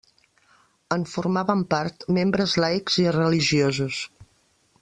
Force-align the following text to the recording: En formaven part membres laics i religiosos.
En 0.95 1.03
formaven 1.11 1.61
part 1.75 2.07
membres 2.19 2.57
laics 2.65 2.99
i 3.05 3.09
religiosos. 3.19 4.05